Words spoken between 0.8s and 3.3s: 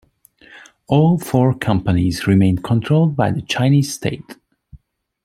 All four companies remained controlled by